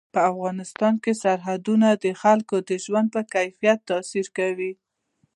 په 0.13 0.19
افغانستان 0.31 0.93
کې 1.03 1.13
سرحدونه 1.23 1.87
د 2.03 2.05
خلکو 2.21 2.55
د 2.69 2.71
ژوند 2.83 3.07
په 3.15 3.21
کیفیت 3.33 3.79
تاثیر 3.91 4.27
کوي. 4.37 4.71